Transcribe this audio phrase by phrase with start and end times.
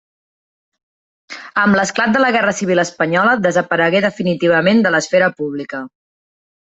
[1.63, 5.83] Amb l'esclat de la Guerra Civil espanyola desaparegué definitivament de l'esfera pública.